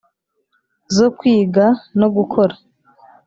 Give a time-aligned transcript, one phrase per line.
[0.95, 1.65] zo kwiga
[1.99, 2.55] no gukora